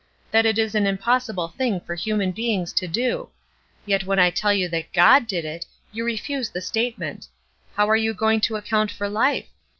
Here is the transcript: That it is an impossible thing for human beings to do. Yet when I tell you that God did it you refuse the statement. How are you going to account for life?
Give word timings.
That 0.31 0.47
it 0.47 0.57
is 0.57 0.73
an 0.73 0.87
impossible 0.87 1.49
thing 1.49 1.79
for 1.79 1.93
human 1.93 2.31
beings 2.31 2.73
to 2.73 2.87
do. 2.87 3.29
Yet 3.85 4.03
when 4.03 4.17
I 4.17 4.31
tell 4.31 4.51
you 4.51 4.67
that 4.69 4.91
God 4.93 5.27
did 5.27 5.45
it 5.45 5.67
you 5.91 6.03
refuse 6.03 6.49
the 6.49 6.59
statement. 6.59 7.27
How 7.75 7.87
are 7.87 7.95
you 7.95 8.15
going 8.15 8.41
to 8.41 8.55
account 8.55 8.89
for 8.89 9.07
life? 9.07 9.45